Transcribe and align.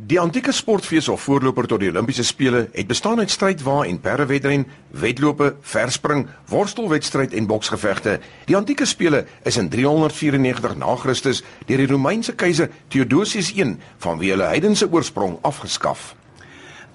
Die 0.00 0.16
antieke 0.16 0.52
sportfees 0.56 1.10
of 1.12 1.20
voorloper 1.26 1.66
tot 1.68 1.82
die 1.82 1.90
Olimpiese 1.90 2.24
spele 2.24 2.62
het 2.72 2.86
bestaan 2.88 3.18
uit 3.20 3.30
strydwa 3.30 3.82
en 3.84 3.98
perdewedren, 4.00 4.64
wedlope, 4.96 5.50
verspring, 5.60 6.22
worstelwedstryd 6.48 7.34
en 7.36 7.46
boksgevegte. 7.46 8.14
Die 8.48 8.56
antieke 8.56 8.88
spele 8.88 9.26
is 9.44 9.58
in 9.60 9.68
394 9.68 10.78
na 10.80 10.96
Christus 10.96 11.42
deur 11.68 11.84
die 11.84 11.90
Romeinse 11.92 12.32
keiser 12.32 12.72
Theodosius 12.88 13.52
I 13.52 13.68
vanweë 14.00 14.32
hulle 14.38 14.48
heidense 14.54 14.88
oorsprong 14.88 15.36
afgeskaf. 15.44 16.14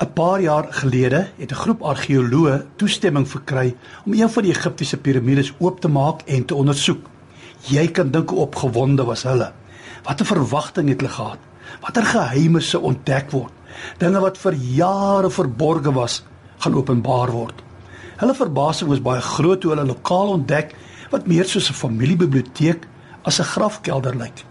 'n 0.01 0.13
Paar 0.17 0.41
jaar 0.41 0.73
gelede 0.73 1.27
het 1.37 1.51
'n 1.51 1.61
groep 1.61 1.83
argeoloë 1.83 2.65
toestemming 2.75 3.29
verkry 3.29 3.75
om 4.05 4.13
een 4.13 4.29
van 4.29 4.43
die 4.43 4.51
Egiptiese 4.51 4.97
piramides 4.97 5.53
oop 5.59 5.79
te 5.79 5.87
maak 5.87 6.21
en 6.25 6.45
te 6.45 6.55
ondersoek. 6.55 7.05
Jy 7.69 7.87
kan 7.87 8.11
dink 8.11 8.29
hoe 8.29 8.39
opgewonde 8.39 9.03
was 9.03 9.23
hulle. 9.23 9.53
Watter 10.03 10.25
verwagting 10.25 10.89
het 10.89 11.01
hulle 11.01 11.13
gehad? 11.13 11.39
Watter 11.81 12.05
geheime 12.05 12.61
se 12.61 12.79
ontdek 12.79 13.31
word. 13.31 13.53
Dinge 13.99 14.21
wat 14.23 14.37
vir 14.39 14.53
jare 14.53 15.29
verborge 15.29 15.91
was, 15.95 16.23
gaan 16.63 16.77
openbaar 16.79 17.31
word. 17.31 17.61
Hulle 18.19 18.35
verbasing 18.35 18.89
was 18.89 19.03
baie 19.03 19.21
groot 19.21 19.61
toe 19.61 19.73
hulle 19.73 19.87
lokaal 19.87 20.35
ontdek 20.37 20.73
wat 21.11 21.27
meer 21.27 21.47
soos 21.47 21.69
'n 21.69 21.81
familiebiblioteek 21.81 22.87
as 23.23 23.39
'n 23.39 23.51
grafkelder 23.53 24.15
lyk. 24.15 24.45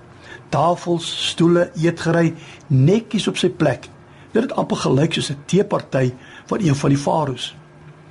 Tafels, 0.51 1.07
stoele, 1.31 1.71
eetgerei 1.75 2.35
netjies 2.69 3.29
op 3.29 3.37
sy 3.37 3.49
plek. 3.49 3.89
Dit 4.33 4.43
het 4.43 4.53
amper 4.53 4.77
gelyk 4.77 5.13
soos 5.15 5.31
'n 5.31 5.43
teeparty 5.47 6.13
van 6.47 6.61
een 6.61 6.75
van 6.75 6.91
die 6.91 6.99
farao's. 6.99 7.55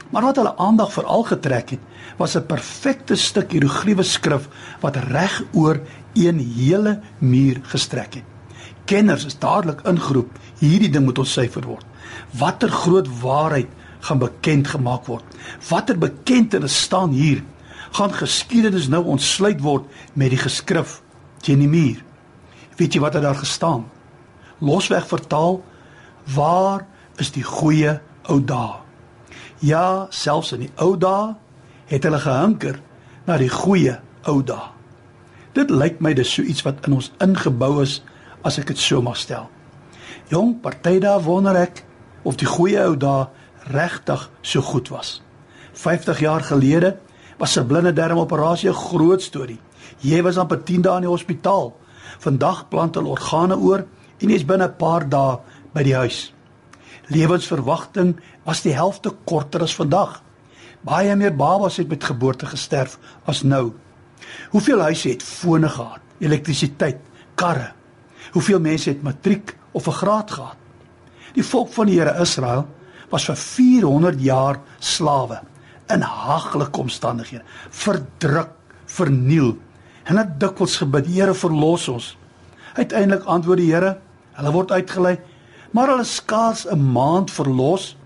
Maar 0.10 0.24
wat 0.24 0.36
hulle 0.36 0.58
aandag 0.58 0.94
veral 0.94 1.24
getrek 1.24 1.70
het, 1.70 1.80
was 2.18 2.36
'n 2.36 2.46
perfekte 2.46 3.16
stuk 3.16 3.52
hieroglife 3.52 4.04
skrif 4.04 4.48
wat 4.82 4.96
reg 4.96 5.44
oor 5.54 5.80
een 6.14 6.40
hele 6.40 7.00
muur 7.20 7.60
gestrek 7.64 8.14
het 8.14 8.33
kenners 8.86 9.26
is 9.26 9.38
dadelik 9.40 9.82
ingeroep. 9.88 10.32
Hierdie 10.60 10.92
ding 10.92 11.06
moet 11.06 11.20
ontsyfer 11.22 11.66
word. 11.68 11.86
Watter 12.38 12.70
groot 12.70 13.08
waarheid 13.22 13.70
gaan 14.04 14.20
bekend 14.20 14.68
gemaak 14.68 15.08
word? 15.08 15.24
Watter 15.70 15.98
bekentenis 15.98 16.82
staan 16.86 17.16
hier? 17.16 17.44
Gaan 17.94 18.14
geskiedenis 18.14 18.90
nou 18.90 19.04
ontsluit 19.16 19.62
word 19.62 19.86
met 20.14 20.34
die 20.34 20.42
geskrif 20.42 21.02
teen 21.46 21.62
die 21.62 21.70
muur? 21.70 22.00
Weet 22.80 22.96
jy 22.96 23.04
wat 23.04 23.14
het 23.14 23.24
daar 23.24 23.38
gestaan? 23.38 23.86
Losweg 24.64 25.08
vertaal: 25.08 25.62
Waar 26.34 26.88
is 27.22 27.32
die 27.32 27.44
goeie 27.44 28.00
ou 28.32 28.40
dae? 28.42 28.80
Ja, 29.60 30.08
selfs 30.10 30.52
in 30.56 30.66
die 30.66 30.74
ou 30.82 30.96
dae 30.98 31.36
het 31.92 32.04
hulle 32.04 32.20
gehinker 32.20 32.80
na 33.28 33.38
die 33.38 33.52
goeie 33.52 34.00
ou 34.28 34.42
dae. 34.44 34.72
Dit 35.54 35.70
lyk 35.70 36.00
my 36.02 36.16
dis 36.18 36.32
so 36.34 36.42
iets 36.42 36.64
wat 36.66 36.88
in 36.88 36.98
ons 36.98 37.12
ingebou 37.22 37.78
is 37.84 38.00
as 38.44 38.60
ek 38.60 38.68
dit 38.68 38.78
so 38.78 39.02
mag 39.02 39.18
stel. 39.18 39.50
Jong, 40.32 40.60
party 40.62 41.00
daar 41.00 41.22
wonder 41.24 41.56
ek 41.56 41.84
of 42.24 42.38
die 42.40 42.48
goeie 42.48 42.80
ou 42.86 42.96
dae 43.00 43.28
regtig 43.74 44.30
so 44.42 44.62
goed 44.62 44.90
was. 44.94 45.22
50 45.74 46.20
jaar 46.20 46.44
gelede 46.44 46.98
was 47.40 47.58
'n 47.58 47.68
blinde 47.68 47.94
darmoperasie 47.94 48.70
'n 48.70 48.74
groot 48.74 49.22
storie. 49.22 49.60
Jy 50.00 50.22
was 50.22 50.38
amper 50.38 50.64
10 50.64 50.82
dae 50.82 50.96
in 50.96 51.02
die 51.02 51.10
hospitaal. 51.10 51.76
Vandag 52.20 52.70
plant 52.70 52.96
hulle 52.96 53.10
organe 53.10 53.58
oor 53.58 53.86
en 54.20 54.30
jy's 54.30 54.46
binne 54.46 54.68
'n 54.68 54.78
paar 54.78 55.10
dae 55.10 55.40
by 55.74 55.84
die 55.84 55.96
huis. 55.96 56.34
Lewensverwagting 57.08 58.20
was 58.46 58.62
die 58.62 58.74
helfte 58.74 59.12
korter 59.26 59.62
as 59.62 59.76
vandag. 59.76 60.22
Baie 60.82 61.16
meer 61.16 61.36
babas 61.36 61.78
het 61.78 61.90
met 61.90 62.04
geboorte 62.04 62.46
gesterf 62.46 62.98
as 63.26 63.44
nou. 63.44 63.74
Hoeveel 64.50 64.80
huise 64.80 65.10
het 65.10 65.24
fone 65.24 65.70
gehad, 65.70 66.00
elektrisiteit, 66.20 67.00
karre? 67.36 67.74
Hoeveel 68.32 68.60
mense 68.60 68.90
het 68.90 69.04
matriek 69.04 69.58
of 69.72 69.88
'n 69.88 69.92
graad 69.92 70.32
gehad? 70.32 70.58
Die 71.34 71.44
volk 71.44 71.74
van 71.74 71.86
die 71.86 72.00
Here 72.00 72.22
Israel 72.22 72.68
was 73.10 73.26
vir 73.26 73.36
400 73.36 74.22
jaar 74.22 74.60
slawe 74.80 75.42
in 75.94 76.02
haglike 76.02 76.80
omstandighede, 76.80 77.44
verdruk, 77.70 78.50
verniel. 78.86 79.58
En 80.04 80.18
het 80.18 80.40
dikwels 80.40 80.78
gebid, 80.78 81.08
Here 81.08 81.34
verlos 81.34 81.88
ons. 81.88 82.18
Uiteindelik 82.74 83.24
antwoord 83.24 83.58
die 83.58 83.72
Here, 83.74 83.98
hulle 84.34 84.52
word 84.52 84.72
uitgelei, 84.72 85.18
maar 85.72 85.88
hulle 85.88 86.04
skaars 86.04 86.66
'n 86.66 86.92
maand 86.94 87.32
verlos 87.32 87.98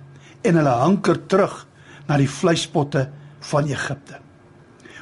en 0.42 0.56
hulle 0.56 0.76
hanker 0.84 1.26
terug 1.28 1.68
na 2.08 2.18
die 2.18 2.30
vleispotte 2.30 3.10
van 3.40 3.68
Egipte. 3.68 4.20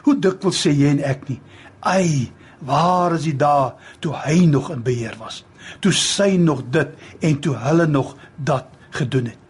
Hoe 0.04 0.20
dikwels 0.20 0.62
sê 0.66 0.72
jy 0.74 0.90
en 0.90 1.04
ek 1.04 1.30
nie, 1.30 1.42
"Ai, 1.82 2.32
Waar 2.66 3.14
is 3.14 3.28
die 3.28 3.38
dae 3.38 3.74
toe 4.02 4.16
hy 4.26 4.46
nog 4.50 4.72
in 4.74 4.82
beheer 4.86 5.14
was? 5.22 5.44
Toe 5.82 5.94
sy 5.94 6.34
nog 6.42 6.64
dit 6.74 6.94
en 7.22 7.38
toe 7.42 7.54
hulle 7.62 7.86
nog 7.88 8.16
dat 8.36 8.72
gedoen 8.98 9.30
het. 9.30 9.42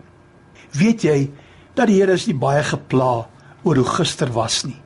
Weet 0.76 1.06
jy 1.08 1.20
dat 1.76 1.88
die 1.88 2.02
Here 2.02 2.16
is 2.16 2.28
nie 2.28 2.36
baie 2.40 2.64
gepla 2.64 3.28
oor 3.64 3.80
hoe 3.80 3.88
gister 3.98 4.32
was 4.36 4.64
nie, 4.68 4.78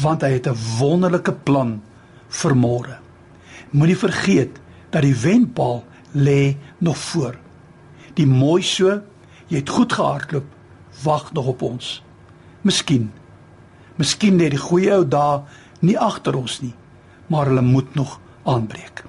want 0.00 0.22
hy 0.22 0.36
het 0.38 0.46
'n 0.46 0.58
wonderlike 0.78 1.32
plan 1.44 1.82
vir 2.28 2.54
môre. 2.54 2.98
Moenie 3.70 3.98
vergeet 3.98 4.60
dat 4.90 5.02
die 5.02 5.14
wenpaal 5.14 5.84
lê 6.14 6.56
nog 6.78 6.98
voor. 6.98 7.34
Die 8.14 8.26
mooi 8.26 8.62
so, 8.62 9.02
jy 9.48 9.58
het 9.58 9.68
goed 9.68 9.92
gehardloop, 9.92 10.46
wag 11.02 11.32
nog 11.32 11.46
op 11.46 11.62
ons. 11.62 12.02
Miskien. 12.62 13.12
Miskien 13.96 14.38
lê 14.38 14.48
die 14.48 14.58
goeie 14.58 14.92
ou 14.92 15.04
dae 15.04 15.42
nie 15.80 15.98
agter 15.98 16.36
ons 16.36 16.60
nie 16.62 16.74
maar 17.26 17.46
hulle 17.46 17.60
moet 17.60 17.94
nog 17.94 18.20
aanbreek. 18.42 19.04